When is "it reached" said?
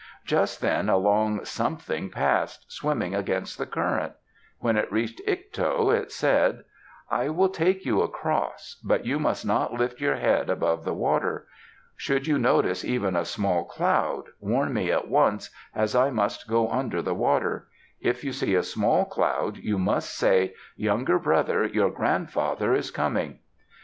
4.75-5.21